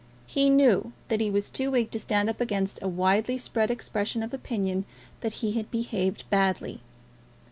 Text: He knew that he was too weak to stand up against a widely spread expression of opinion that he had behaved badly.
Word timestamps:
He 0.25 0.49
knew 0.49 0.93
that 1.09 1.21
he 1.21 1.29
was 1.29 1.51
too 1.51 1.69
weak 1.69 1.91
to 1.91 1.99
stand 1.99 2.27
up 2.27 2.41
against 2.41 2.81
a 2.81 2.87
widely 2.87 3.37
spread 3.37 3.69
expression 3.69 4.23
of 4.23 4.33
opinion 4.33 4.85
that 5.19 5.31
he 5.45 5.51
had 5.51 5.69
behaved 5.69 6.27
badly. 6.31 6.81